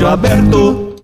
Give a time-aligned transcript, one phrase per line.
[0.00, 0.94] estúdio aberto.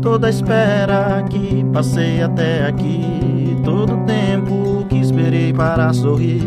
[0.00, 6.42] Toda a espera que passei até aqui, todo o tempo que esperei para sorrir,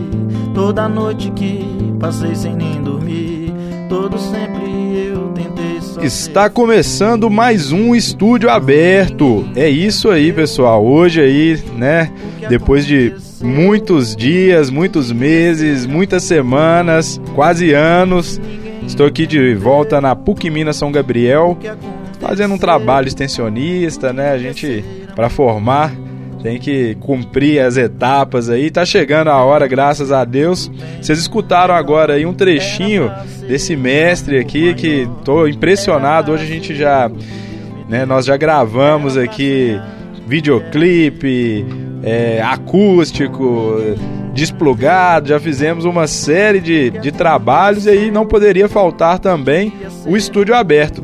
[0.53, 1.65] toda noite que
[1.99, 3.53] passei sem nem dormir,
[3.87, 6.05] todo sempre eu tentei sofrer.
[6.05, 9.47] Está começando mais um estúdio aberto.
[9.55, 10.85] É isso aí, pessoal.
[10.85, 12.11] Hoje aí, né,
[12.49, 18.39] depois de muitos dias, muitos meses, muitas semanas, quase anos,
[18.85, 21.57] estou aqui de volta na PUC Minas São Gabriel,
[22.19, 24.31] fazendo um trabalho extensionista, né?
[24.31, 24.83] A gente
[25.15, 25.93] para formar
[26.45, 28.69] tem que cumprir as etapas aí.
[28.69, 30.69] Tá chegando a hora, graças a Deus.
[31.01, 33.11] Vocês escutaram agora aí um trechinho
[33.47, 36.31] desse mestre aqui que tô impressionado.
[36.31, 37.09] Hoje a gente já,
[37.89, 39.81] né, nós já gravamos aqui
[40.27, 41.65] videoclipe,
[42.03, 43.79] é, acústico,
[44.35, 49.73] desplugado, já fizemos uma série de, de trabalhos e aí não poderia faltar também
[50.05, 51.01] o estúdio aberto.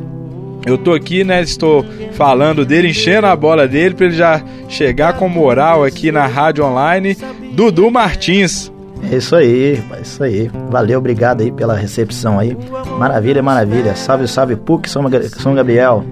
[0.65, 1.41] Eu tô aqui, né?
[1.41, 6.27] Estou falando dele, enchendo a bola dele para ele já chegar com moral aqui na
[6.27, 7.17] rádio online.
[7.53, 8.71] Dudu Martins.
[9.09, 10.51] É isso aí, é isso aí.
[10.69, 12.55] Valeu, obrigado aí pela recepção aí.
[12.99, 13.95] Maravilha, maravilha.
[13.95, 16.03] Salve, salve, PUC São Gabriel.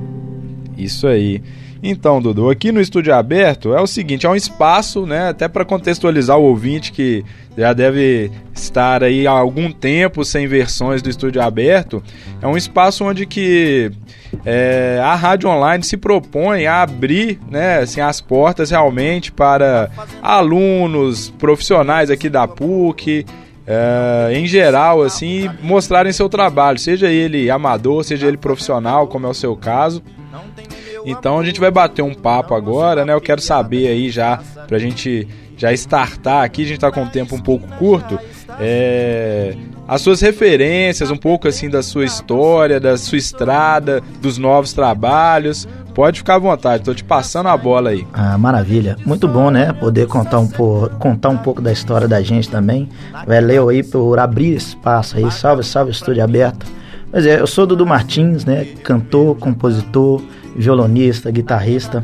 [0.76, 1.44] Isso aí.
[1.82, 5.64] Então, Dudu, aqui no Estúdio Aberto é o seguinte, é um espaço, né, até para
[5.64, 7.24] contextualizar o ouvinte que
[7.58, 12.04] já deve estar aí há algum tempo sem versões do Estúdio Aberto,
[12.42, 13.92] é um espaço onde que
[14.46, 19.90] é, a rádio online se propõe a abrir, né, assim, as portas realmente para
[20.22, 23.26] alunos, profissionais aqui da PUC,
[23.66, 29.30] é, em geral, assim, mostrarem seu trabalho, seja ele amador, seja ele profissional, como é
[29.30, 30.04] o seu caso.
[31.06, 33.14] Então a gente vai bater um papo agora, né?
[33.14, 37.10] Eu quero saber aí já, pra gente já startar aqui, a gente tá com um
[37.10, 38.18] tempo um pouco curto,
[38.60, 39.56] é,
[39.88, 45.68] as suas referências, um pouco assim da sua história, da sua estrada, dos novos trabalhos.
[45.96, 48.08] Pode ficar à vontade, tô te passando a bola aí.
[48.14, 48.96] Ah, maravilha.
[49.06, 49.74] Muito bom, né?
[49.74, 52.88] Poder contar um, pouco, contar um pouco da história da gente também.
[53.28, 55.30] Valeu aí por abrir espaço aí.
[55.32, 56.66] Salve, salve, estúdio aberto.
[57.12, 58.66] Mas é, eu sou Dudu Martins, né?
[58.84, 60.22] Cantor, compositor,
[60.56, 62.04] violonista, guitarrista,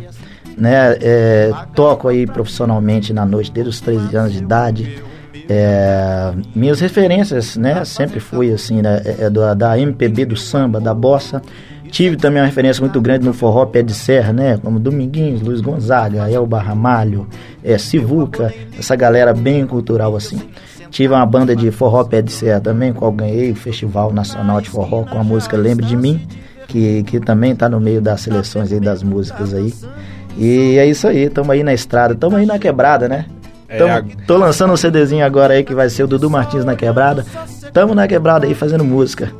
[0.58, 0.98] né?
[1.02, 5.04] É, toco aí profissionalmente na noite desde os 13 anos de idade.
[5.50, 7.84] É, minhas referências, né?
[7.86, 9.02] Sempre fui assim, né?
[9.06, 11.42] É, é da, da MPB, do samba, da bossa.
[11.92, 14.58] Tive também uma referência muito grande no forró pé de serra, né?
[14.58, 17.28] Como Dominguinhos, Luiz Gonzaga, Elba Ramalho,
[17.64, 20.42] é, Sivuca, essa galera bem cultural assim.
[20.90, 24.70] Tive uma banda de forró pé de serra também, qual ganhei o Festival Nacional de
[24.70, 26.26] Forró com a música Lembre de Mim
[26.68, 29.74] que, que também está no meio das seleções aí das músicas aí.
[30.38, 33.26] E é isso aí, estamos aí na estrada, estamos aí na quebrada, né?
[33.68, 36.76] Tamo, é, tô lançando um CDzinho agora aí que vai ser o Dudu Martins na
[36.76, 37.26] quebrada.
[37.74, 39.32] Tamo na quebrada aí fazendo música.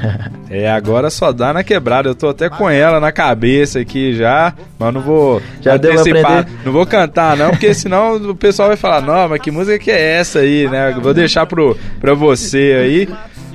[0.48, 2.08] é, agora só dá na quebrada.
[2.08, 6.46] Eu tô até com ela na cabeça aqui já, mas não vou já antecipar.
[6.64, 9.90] Não vou cantar não, porque senão o pessoal vai falar: "Não, mas que música que
[9.90, 13.08] é essa aí, né?" vou deixar pro para você aí.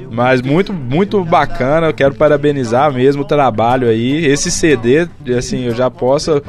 [0.09, 1.87] Mas muito, muito bacana.
[1.87, 4.25] Eu quero parabenizar mesmo o trabalho aí.
[4.25, 6.41] Esse CD, assim, eu já posso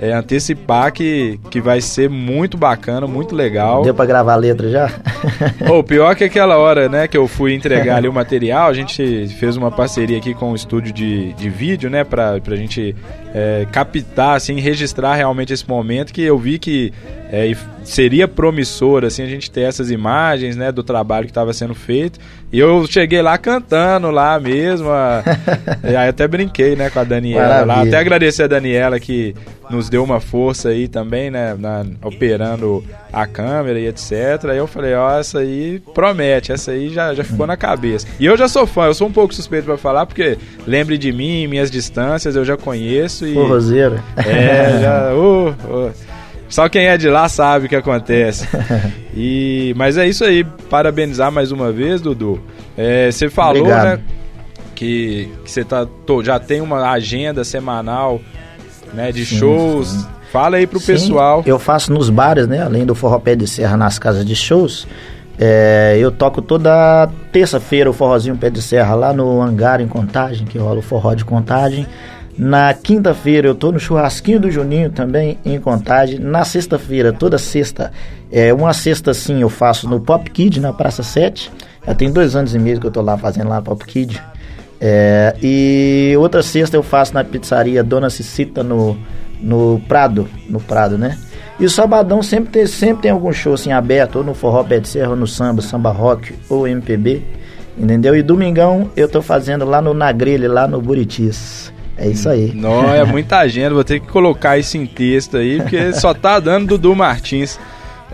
[0.00, 3.82] é, antecipar que, que vai ser muito bacana, muito legal.
[3.82, 4.90] Deu pra gravar a letra já?
[5.70, 9.28] O pior que aquela hora, né, que eu fui entregar ali o material, a gente
[9.38, 12.94] fez uma parceria aqui com o estúdio de, de vídeo, né, pra, pra gente
[13.34, 16.92] é, captar, assim, registrar realmente esse momento que eu vi que
[17.30, 17.52] é,
[17.82, 22.18] seria promissor, assim, a gente ter essas imagens, né, do trabalho que estava sendo feito.
[22.52, 24.88] E eu cheguei lá cantando lá mesmo.
[25.84, 27.82] E aí até brinquei, né, com a Daniela lá.
[27.82, 29.34] Até agradecer a Daniela que
[29.70, 34.46] nos deu uma força aí também, né, na, operando a câmera e etc.
[34.50, 38.06] Aí eu falei, ó, essa aí promete, essa aí já, já ficou na cabeça.
[38.18, 41.12] E eu já sou fã, eu sou um pouco suspeito para falar, porque lembre de
[41.12, 43.26] mim, minhas distâncias, eu já conheço.
[43.26, 44.02] E, Forrozeiro.
[44.16, 45.06] É, já.
[45.16, 45.92] Uh, uh.
[46.48, 48.46] Só quem é de lá sabe o que acontece.
[49.18, 50.44] E, mas é isso aí.
[50.68, 52.38] Parabenizar mais uma vez, Dudu.
[52.76, 53.96] É, você falou, Obrigado.
[53.96, 54.00] né?
[54.74, 58.20] Que, que você tá, tô, já tem uma agenda semanal
[58.92, 59.88] né, de sim, shows.
[59.88, 60.06] Sim.
[60.30, 61.42] Fala aí pro sim, pessoal.
[61.46, 62.62] Eu faço nos bares, né?
[62.62, 64.86] Além do forró pé de serra nas casas de shows.
[65.38, 70.46] É, eu toco toda terça-feira o forrozinho pé de serra lá no hangar em Contagem,
[70.46, 71.86] que rola o forró de Contagem.
[72.38, 76.18] Na quinta-feira eu tô no churrasquinho do Juninho também em Contagem.
[76.18, 77.90] Na sexta-feira, toda sexta,
[78.30, 81.50] é uma sexta sim eu faço no Pop Kid na Praça 7.
[81.86, 84.22] Já tem dois anos e meio que eu tô lá fazendo lá Pop Kid.
[84.78, 88.98] É, e outra sexta eu faço na pizzaria Dona Cicita no,
[89.40, 91.18] no Prado, no Prado, né?
[91.58, 94.78] E o sabadão sempre tem, sempre tem algum show assim aberto, ou no forró pé
[94.78, 97.22] de serra, ou no samba, samba rock ou MPB.
[97.78, 98.14] Entendeu?
[98.14, 101.72] E domingão eu tô fazendo lá no Nagrelha, lá no Buritis.
[101.98, 102.52] É isso aí.
[102.54, 106.38] Não, é muita agenda, vou ter que colocar isso em texto aí, porque só tá
[106.38, 107.58] dando Dudu Martins.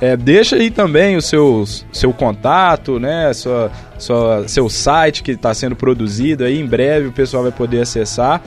[0.00, 3.32] É, deixa aí também o seu, seu contato, né?
[3.32, 6.60] Sua, sua, seu site que está sendo produzido aí.
[6.60, 8.40] Em breve o pessoal vai poder acessar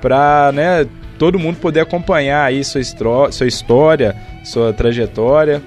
[0.00, 0.86] para né,
[1.18, 2.80] todo mundo poder acompanhar aí sua,
[3.30, 5.62] sua história, sua trajetória.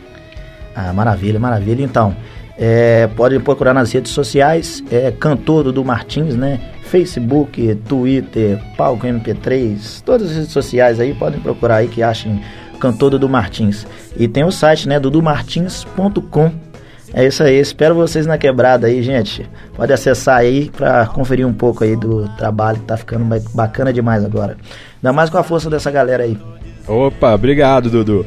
[0.76, 1.84] Ah, maravilha, maravilha.
[1.84, 2.16] Então,
[2.58, 6.60] é, pode procurar nas redes sociais, é Cantor Dudu Martins, né?
[6.94, 12.40] Facebook, Twitter, Palco MP3, todas as redes sociais aí, podem procurar aí que achem
[12.80, 13.88] Cantor Dudu Martins.
[14.16, 16.52] E tem o site, né, dudumartins.com.
[17.12, 19.50] É isso aí, espero vocês na quebrada aí, gente.
[19.76, 23.26] Pode acessar aí para conferir um pouco aí do trabalho que tá ficando
[23.56, 24.56] bacana demais agora.
[24.98, 26.38] Ainda mais com a força dessa galera aí.
[26.88, 28.24] Opa, obrigado, Dudu.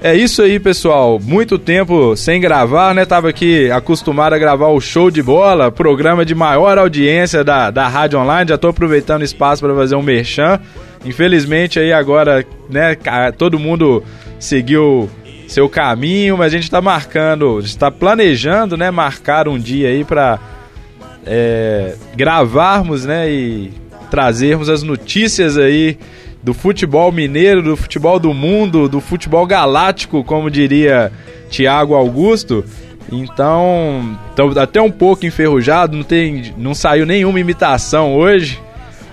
[0.00, 1.18] É isso aí, pessoal.
[1.18, 3.04] Muito tempo sem gravar, né?
[3.04, 7.88] Tava aqui acostumado a gravar o show de bola, programa de maior audiência da, da
[7.88, 8.48] rádio online.
[8.48, 10.60] Já tô aproveitando o espaço para fazer um merchan.
[11.04, 12.96] Infelizmente aí agora, né,
[13.36, 14.04] todo mundo
[14.38, 15.10] seguiu
[15.48, 20.38] seu caminho, mas a gente está marcando, está planejando, né, marcar um dia aí para
[21.26, 23.72] é, gravarmos, né, e
[24.10, 25.98] trazermos as notícias aí
[26.48, 31.12] do futebol mineiro, do futebol do mundo, do futebol galáctico, como diria
[31.50, 32.64] Tiago Augusto.
[33.12, 34.18] Então,
[34.56, 38.58] até um pouco enferrujado, não, tem, não saiu nenhuma imitação hoje.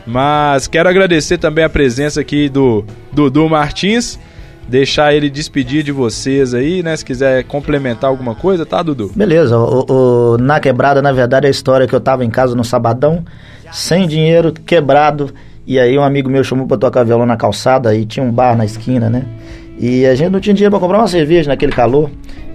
[0.08, 4.18] Mas quero agradecer também a presença aqui do Dudu Martins.
[4.66, 6.96] Deixar ele despedir de vocês aí, né?
[6.96, 9.12] Se quiser complementar alguma coisa, tá, Dudu?
[9.14, 9.58] Beleza.
[9.58, 12.64] O, o, na quebrada, na verdade, é a história que eu tava em casa no
[12.64, 13.26] sabadão,
[13.74, 15.34] sem dinheiro, quebrado
[15.66, 18.56] e aí um amigo meu chamou pra tocar violão na calçada e tinha um bar
[18.56, 19.26] na esquina, né?
[19.78, 22.10] E a gente não tinha dinheiro pra comprar uma cerveja naquele calor.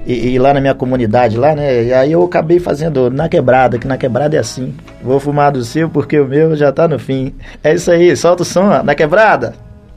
[0.07, 1.85] E, e, lá na minha comunidade lá, né?
[1.85, 4.75] E aí eu acabei fazendo na quebrada, que na quebrada é assim.
[5.03, 7.35] Vou fumar do seu porque o meu já tá no fim.
[7.63, 9.55] É isso aí, solta o som ó, na quebrada.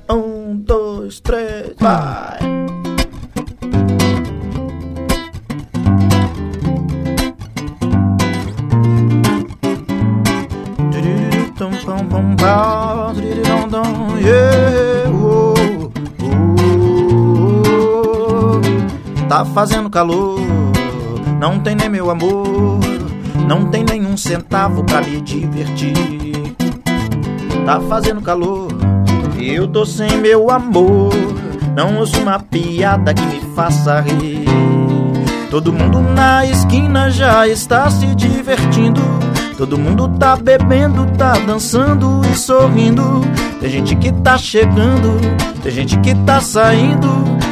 [0.10, 2.63] Um, dois, três, vai!
[19.34, 20.40] Tá fazendo calor,
[21.40, 22.80] não tem nem meu amor,
[23.48, 26.56] não tem nenhum centavo pra me divertir.
[27.66, 28.68] Tá fazendo calor,
[29.38, 31.14] eu tô sem meu amor,
[31.76, 34.46] não ouço uma piada que me faça rir.
[35.50, 39.23] Todo mundo na esquina já está se divertindo.
[39.58, 43.22] Todo mundo tá bebendo, tá dançando e sorrindo.
[43.60, 45.20] Tem gente que tá chegando,
[45.62, 47.08] tem gente que tá saindo.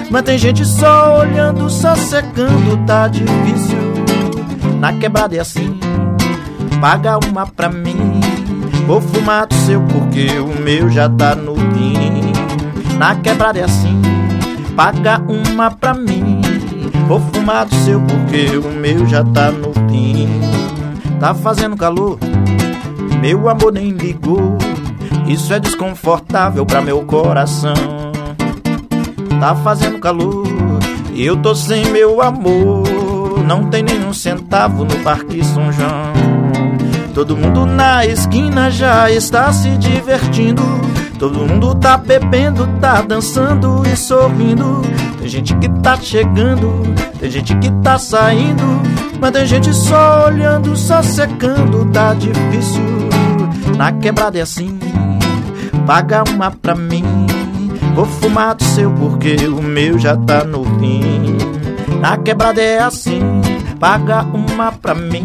[0.10, 3.78] Mas tem gente só olhando, só secando, tá difícil.
[4.80, 5.80] Na quebrada é assim,
[6.82, 8.20] paga uma pra mim.
[8.88, 12.34] Vou fumar do seu porque o meu já tá no fim.
[12.98, 14.02] Na quebrada é assim,
[14.76, 16.42] paga uma pra mim.
[17.08, 20.28] Vou fumar do seu porque o meu já tá no fim.
[21.22, 22.18] Tá fazendo calor,
[23.22, 24.58] meu amor nem ligou.
[25.28, 27.76] Isso é desconfortável pra meu coração.
[29.40, 30.48] Tá fazendo calor,
[31.16, 32.88] eu tô sem meu amor.
[33.46, 36.12] Não tem nenhum centavo no Parque São João.
[37.14, 40.64] Todo mundo na esquina já está se divertindo.
[41.20, 44.82] Todo mundo tá bebendo, tá dançando e sorrindo.
[45.20, 46.82] Tem gente que tá chegando,
[47.22, 48.82] tem gente que tá saindo.
[49.20, 52.82] Mas tem gente só olhando, só secando, tá difícil.
[53.78, 54.80] Na quebrada é assim,
[55.86, 57.04] paga uma pra mim.
[57.94, 61.38] Vou fumar do seu porque o meu já tá no fim.
[62.00, 63.22] Na quebrada é assim,
[63.80, 65.24] paga uma pra mim.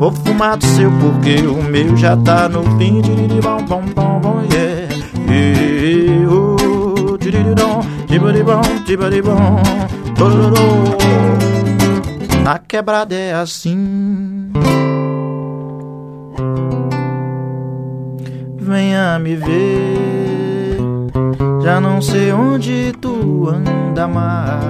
[0.00, 3.00] Vou fumar do seu porque o meu já tá no fim.
[3.40, 4.92] Bom, bom, bom, bom, yeah.
[5.32, 6.56] E, oh,
[8.44, 8.60] bom,
[9.22, 9.95] bom,
[12.42, 14.50] na quebrada é assim.
[18.56, 20.78] Venha me ver,
[21.62, 24.60] já não sei onde tu anda mais.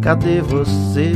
[0.00, 1.12] Cadê você?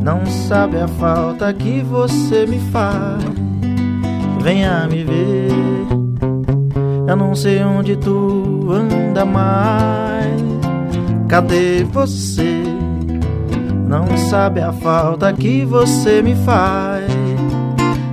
[0.00, 3.22] Não sabe a falta que você me faz.
[4.40, 5.50] Venha me ver,
[7.06, 10.57] já não sei onde tu anda mais.
[11.28, 12.62] Cadê você?
[13.86, 17.04] Não sabe a falta que você me faz.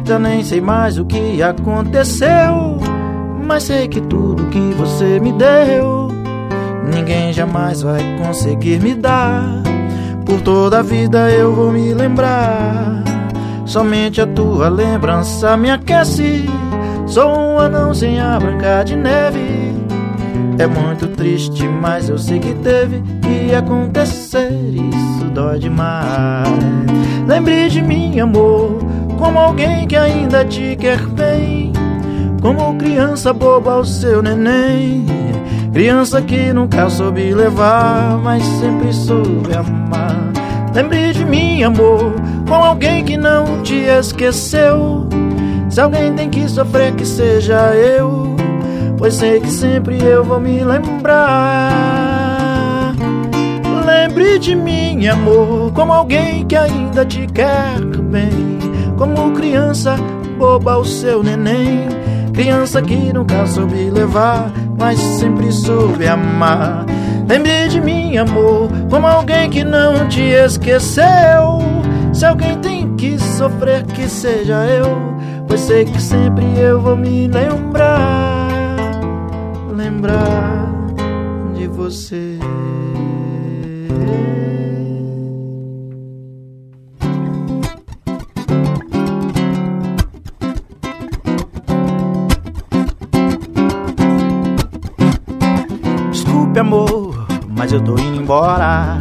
[0.06, 2.78] Já nem sei mais o que aconteceu.
[3.46, 6.10] Mas sei que tudo que você me deu,
[6.94, 9.64] ninguém jamais vai conseguir me dar.
[10.26, 13.02] Por toda a vida eu vou me lembrar.
[13.66, 16.46] Somente a tua lembrança me aquece.
[17.08, 19.65] Sou um anão sem a branca de neve.
[20.58, 24.52] É muito triste, mas eu sei que teve que acontecer.
[24.52, 26.48] Isso dói demais.
[27.28, 28.80] Lembre de mim, amor,
[29.18, 31.74] como alguém que ainda te quer bem.
[32.42, 35.06] Como criança boba ao seu neném.
[35.74, 40.16] Criança que nunca soube levar, mas sempre soube amar.
[40.74, 42.14] Lembre de mim, amor,
[42.48, 45.06] com alguém que não te esqueceu.
[45.70, 48.35] Se alguém tem que sofrer, que seja eu.
[48.98, 51.76] Pois sei que sempre eu vou me lembrar.
[53.86, 58.58] Lembre de mim, amor, como alguém que ainda te quer bem.
[58.98, 59.96] Como criança
[60.38, 61.88] boba ao seu neném.
[62.34, 66.86] Criança que nunca soube levar, mas sempre soube amar.
[67.28, 71.60] Lembre de mim, amor, como alguém que não te esqueceu.
[72.14, 74.98] Se alguém tem que sofrer, que seja eu,
[75.48, 78.35] pois sei que sempre eu vou me lembrar,
[79.96, 80.68] lembrar
[81.56, 82.38] de você.
[96.12, 99.00] Desculpe, amor, mas eu tô indo embora.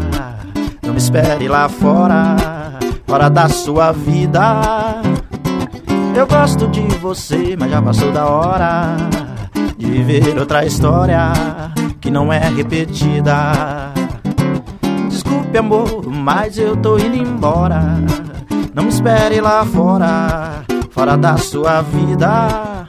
[0.83, 2.37] Não me espere lá fora,
[3.07, 5.03] fora da sua vida.
[6.15, 9.24] Eu gosto de você, mas já passou da hora
[9.85, 11.33] viver outra história
[12.01, 13.93] que não é repetida.
[15.09, 17.99] Desculpe, amor, mas eu tô indo embora.
[18.75, 22.87] Não me espere lá fora, fora da sua vida.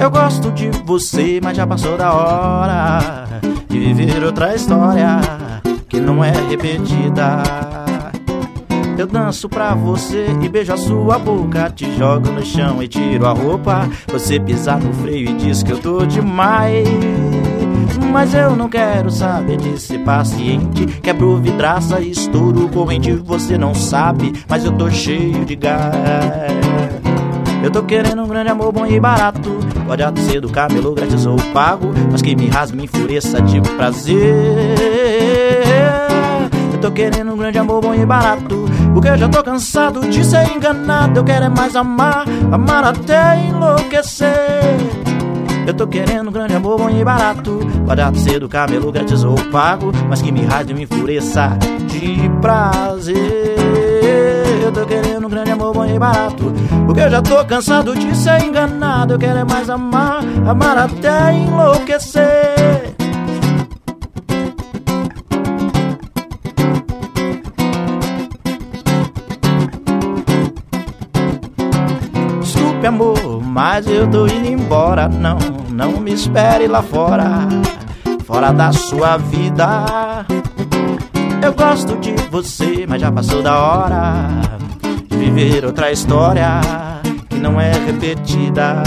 [0.00, 3.26] Eu gosto de você, mas já passou da hora
[3.68, 5.20] de viver outra história
[5.88, 7.67] que não é repetida.
[8.98, 11.70] Eu danço pra você e beijo a sua boca.
[11.70, 13.88] Te jogo no chão e tiro a roupa.
[14.08, 16.88] Você pisa no freio e diz que eu tô demais.
[18.12, 20.84] Mas eu não quero saber de ser paciente.
[21.00, 23.12] Quebro vidraça e estouro corrente.
[23.12, 25.94] Você não sabe, mas eu tô cheio de gás.
[27.62, 29.58] Eu tô querendo um grande amor bom e barato.
[29.86, 33.60] Pode até ser do camelo grátis ou pago, mas que me rasgue, me enfureça de
[33.60, 35.17] prazer.
[36.80, 38.64] Tô querendo um grande amor bom e barato.
[38.94, 41.18] Porque eu já tô cansado de ser enganado.
[41.18, 44.28] Eu quero é mais amar, amar até enlouquecer.
[45.66, 47.60] Eu tô querendo um grande amor bom e barato.
[47.88, 51.58] Até ser do camelo grátis ou pago, mas que me rasgue, me enfureça
[51.88, 53.56] de prazer.
[54.62, 56.52] Eu tô querendo um grande amor bom e barato.
[56.86, 59.14] Porque eu já tô cansado de ser enganado.
[59.14, 62.77] Eu quero é mais amar, amar até enlouquecer.
[72.86, 75.08] Amor, mas eu tô indo embora.
[75.08, 75.38] Não,
[75.70, 77.46] não me espere lá fora,
[78.24, 80.24] fora da sua vida.
[81.42, 84.28] Eu gosto de você, mas já passou da hora
[85.08, 86.60] de viver outra história
[87.28, 88.82] que não é repetida.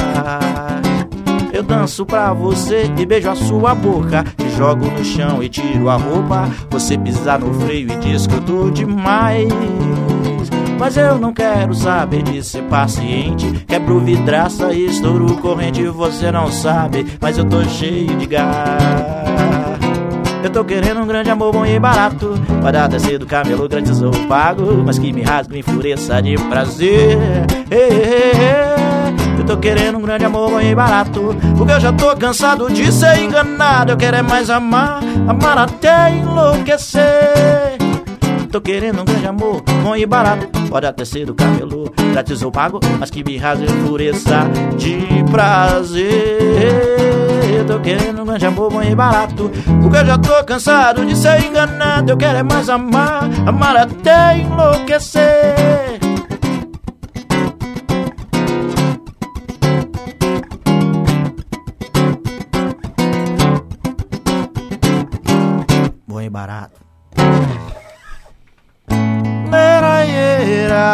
[1.53, 4.23] Eu danço pra você e beijo a sua boca.
[4.35, 6.49] Te jogo no chão e tiro a roupa.
[6.71, 9.47] Você pisa no freio e diz que eu tô demais.
[10.81, 13.45] Mas eu não quero saber de ser paciente.
[13.67, 15.85] Quebro vidraça e estouro corrente.
[15.85, 18.81] Você não sabe, mas eu tô cheio de gás.
[20.43, 22.33] Eu tô querendo um grande amor bom e barato.
[22.65, 27.15] Até ser do camelo grátis ou pago, mas que me rasgue, me enfureça de prazer.
[27.69, 29.39] Ei, ei, ei.
[29.39, 31.35] Eu tô querendo um grande amor bom e barato.
[31.55, 33.91] Porque eu já tô cansado de ser enganado.
[33.91, 37.80] Eu quero é mais amar, amar até enlouquecer.
[38.51, 40.45] Tô querendo um grande amor bom e barato.
[40.67, 44.41] Pode até ser do camelo grátis ou pago, mas que me rasgue, enfureça
[44.77, 46.01] de prazer.
[47.65, 49.49] Tô querendo um grande amor bom e barato.
[49.81, 52.11] Porque eu já tô cansado de ser enganado.
[52.11, 56.01] Eu quero é mais amar, amar até enlouquecer.
[66.05, 66.81] Bom e barato.
[70.41, 70.89] Leraieira,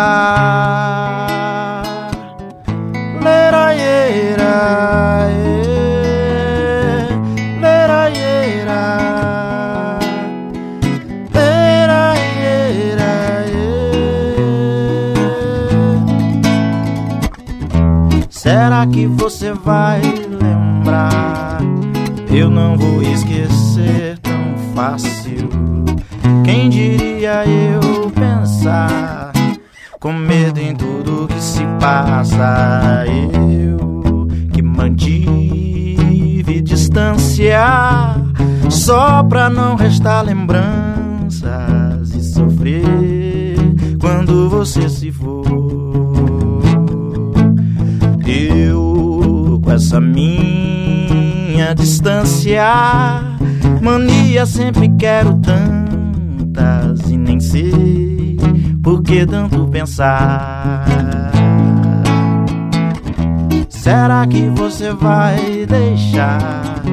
[3.24, 4.54] leraieira,
[5.32, 7.08] eh,
[7.62, 8.82] leraieira,
[11.34, 13.12] leraieira,
[13.48, 13.88] eh.
[18.30, 20.02] Será que você vai
[20.42, 21.62] lembrar?
[22.30, 22.97] Eu não vou
[31.88, 33.06] passa.
[33.08, 37.66] Eu que mantive distância
[38.70, 43.56] só pra não restar lembranças e sofrer
[44.00, 45.46] quando você se for.
[48.26, 52.66] Eu com essa minha distância,
[53.82, 58.38] mania sempre quero tantas e nem sei
[58.84, 61.37] por que tanto pensar.
[63.88, 66.84] Será que você vai deixar?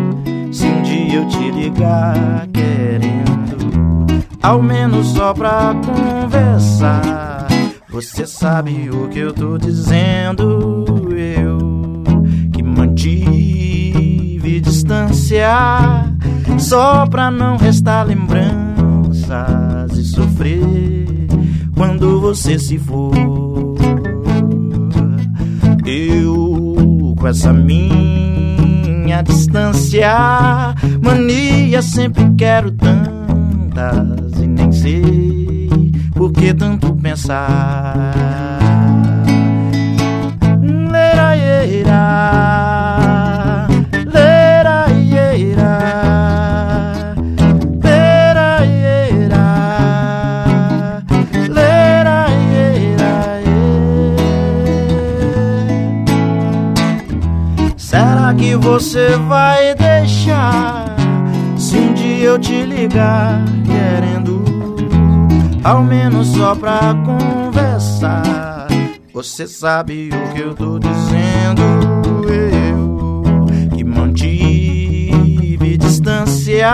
[0.53, 7.49] Se um dia eu te ligar querendo, ao menos só pra conversar.
[7.91, 11.09] Você sabe o que eu tô dizendo?
[11.11, 11.59] Eu
[12.53, 15.49] que mantive distância
[16.61, 19.27] só pra não restar lembranças
[19.99, 21.27] e sofrer
[21.75, 23.44] quando você se for.
[27.25, 30.75] Com essa minha distância.
[31.03, 38.54] Mania, sempre quero tantas e nem sei por que tanto pensar.
[58.85, 60.95] Você vai deixar
[61.57, 64.45] se um dia eu te ligar querendo
[65.65, 68.69] ao menos só pra conversar.
[69.15, 71.63] Você sabe o que eu tô dizendo?
[72.29, 76.69] Eu que mantive distância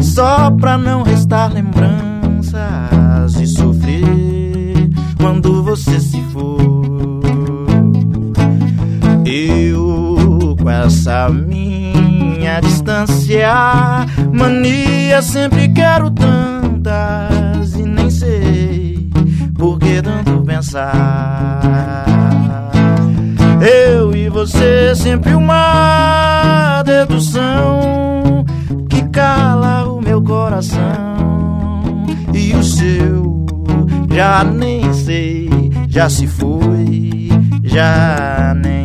[0.00, 6.78] só pra não restar lembranças e sofrer quando você se for.
[10.88, 14.06] Essa minha distância.
[14.32, 19.10] Mania, sempre quero tantas e nem sei
[19.54, 21.60] por que tanto pensar.
[23.60, 28.46] Eu e você, sempre uma dedução
[28.88, 33.44] que cala o meu coração e o seu.
[34.10, 35.50] Já nem sei,
[35.86, 37.28] já se foi,
[37.62, 38.77] já nem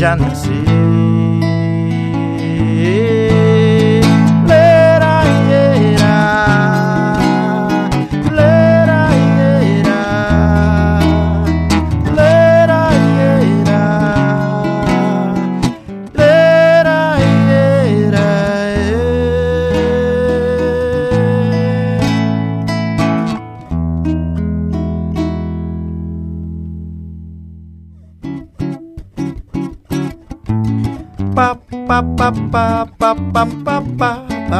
[0.00, 1.09] já.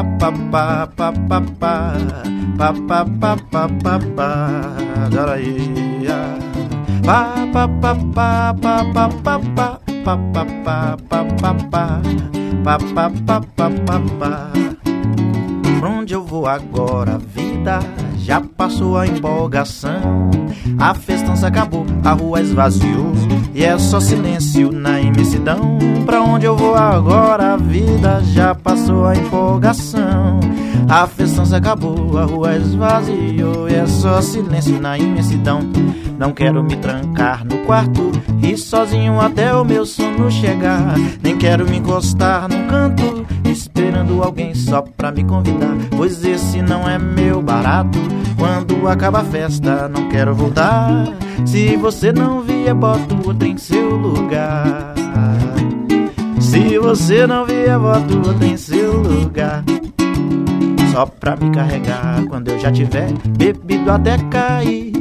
[0.03, 1.93] papapá, papapá,
[2.57, 5.11] papapá, papapá, pa
[7.05, 12.01] Papapá, papapá, papapá, papapá,
[12.65, 12.79] pa
[13.27, 14.61] pa pa pa
[15.83, 17.81] onde eu vou agora, vida?
[18.17, 20.31] Já passou a empolgação,
[20.79, 23.13] a festança acabou, a rua esvaziou.
[23.55, 25.79] E é só silêncio na imensidão.
[26.07, 27.55] Pra onde eu vou agora?
[27.55, 30.41] A vida já passou a empolgação.
[30.89, 33.69] A festança acabou, a rua esvaziou.
[33.69, 35.61] E é só silêncio na imensidão.
[36.19, 40.95] Não quero me trancar no quarto e sozinho até o meu sono chegar.
[41.23, 45.77] Nem quero me encostar num canto esperando alguém só pra me convidar.
[45.97, 47.99] Pois esse não é meu barato.
[48.41, 51.13] Quando acaba a festa, não quero voltar.
[51.45, 54.95] Se você não vier, boto outro em seu lugar.
[56.41, 59.63] Se você não vier, boto outro em seu lugar.
[60.91, 64.95] Só pra me carregar quando eu já tiver bebido até cair.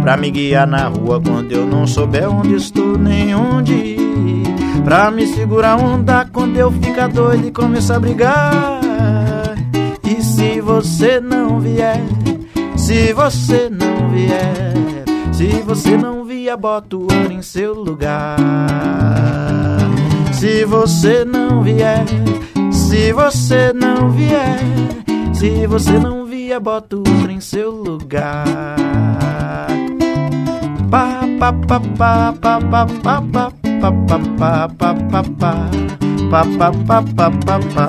[0.00, 4.44] Pra me guiar na rua quando eu não souber onde estou nem onde ir.
[4.84, 8.80] Pra me segurar onda quando eu ficar doido e começar a brigar.
[10.04, 12.00] E se você não vier,
[12.92, 14.74] se você não vier,
[15.32, 18.36] se você não vier, boto outro em seu lugar.
[20.30, 22.04] Se você não vier,
[22.70, 24.58] se você não vier,
[25.32, 28.44] se você não vier, boto outro em seu lugar.
[30.90, 32.86] Pa pa pa pa pa pa pa
[33.26, 35.22] pa pa pa pa pa pa
[36.28, 37.88] pa pa pa pa pa pa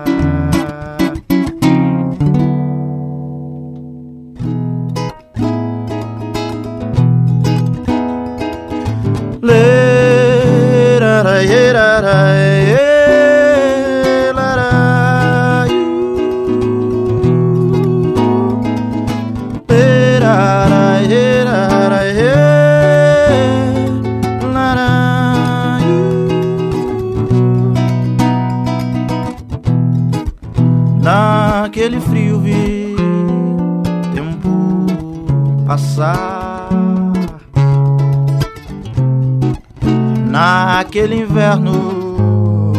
[40.31, 42.71] Naquele inverno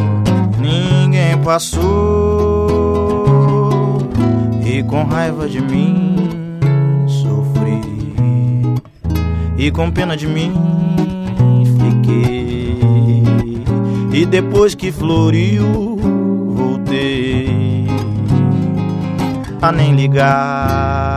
[0.58, 1.82] ninguém passou.
[4.64, 6.16] E com raiva de mim
[7.06, 7.78] sofri.
[9.58, 10.50] E com pena de mim
[11.78, 13.62] fiquei.
[14.14, 15.98] E depois que floriu
[16.56, 17.86] voltei.
[19.60, 21.11] A nem ligar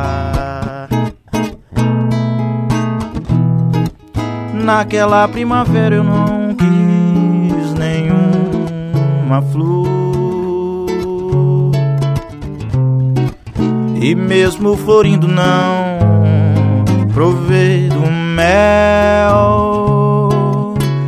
[4.65, 9.85] naquela primavera eu não quis nenhuma flor.
[14.01, 15.99] E mesmo florindo não
[17.13, 18.01] provei do
[18.35, 19.35] mel.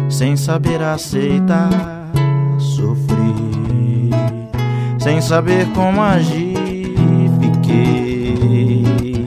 [0.07, 1.69] Sem saber aceitar
[2.59, 4.11] sofri.
[4.99, 6.55] Sem saber como agir
[7.41, 9.25] fiquei.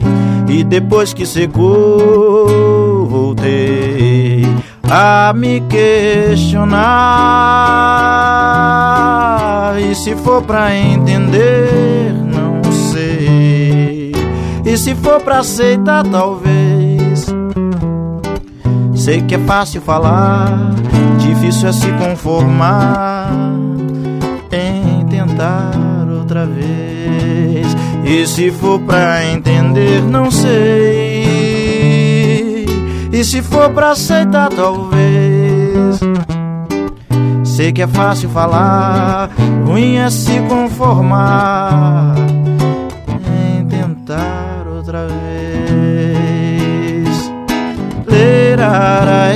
[0.49, 2.71] E depois que secou
[3.07, 3.80] voltei
[4.93, 6.81] a me questionar.
[9.79, 14.11] E se for pra entender não sei.
[14.65, 17.25] E se for pra aceitar talvez.
[18.93, 20.71] Sei que é fácil falar
[21.17, 23.31] difícil é se conformar
[24.51, 25.71] em tentar
[26.11, 27.65] outra vez.
[28.03, 31.10] E se for pra entender não sei
[33.21, 35.99] e se for pra aceitar talvez
[37.43, 39.29] Sei que é fácil falar,
[39.63, 42.15] ruim é se conformar
[43.27, 46.31] em tentar outra vez.
[48.07, 49.35] Elara,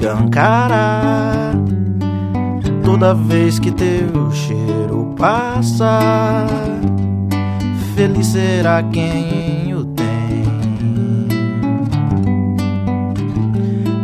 [0.00, 1.52] se escancara
[2.84, 6.46] toda vez que teu cheiro passa.
[7.94, 10.08] Feliz será quem o tem.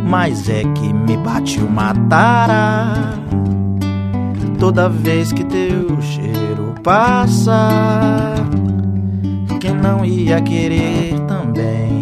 [0.07, 3.17] Mas é que me bate uma tara
[4.59, 8.35] toda vez que teu cheiro passa.
[9.59, 11.96] Quem não ia querer também.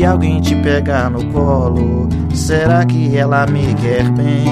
[0.00, 4.46] Se alguém te pegar no colo, será que ela me quer bem?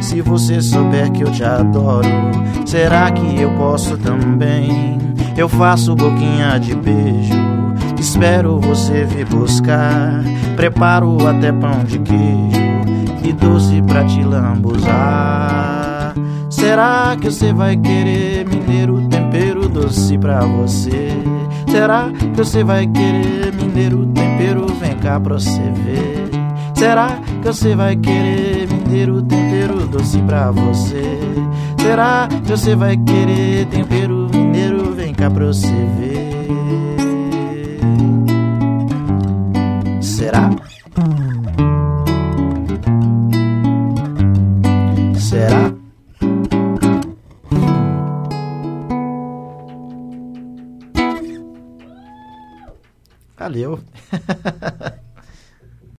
[0.00, 2.06] Se você souber que eu te adoro,
[2.64, 4.96] será que eu posso também?
[5.36, 7.34] Eu faço boquinha de beijo,
[7.98, 10.22] espero você vir buscar.
[10.54, 12.62] Preparo até pão de queijo
[13.24, 16.14] e doce pra te lambuzar.
[16.48, 19.03] Será que você vai querer mineiro
[19.74, 21.10] doce pra você?
[21.68, 24.66] Será que você vai querer mineiro tempero?
[24.80, 26.30] Vem cá pra você ver.
[26.74, 31.18] Será que você vai querer mineiro tempero doce pra você?
[31.78, 34.92] Será que você vai querer tempero mineiro?
[34.92, 35.66] Vem cá pra você
[35.98, 36.13] ver.
[53.54, 53.78] Valeu.